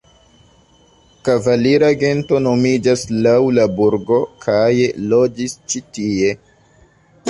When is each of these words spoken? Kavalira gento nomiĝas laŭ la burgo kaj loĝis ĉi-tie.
Kavalira 1.29 1.91
gento 2.05 2.41
nomiĝas 2.47 3.05
laŭ 3.27 3.37
la 3.61 3.69
burgo 3.79 4.21
kaj 4.49 4.67
loĝis 5.15 5.59
ĉi-tie. 5.73 6.39